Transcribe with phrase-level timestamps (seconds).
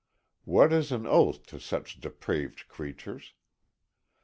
[0.45, 3.33] What is an oath to such depraved creatures?